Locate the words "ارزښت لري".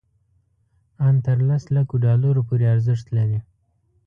2.73-3.39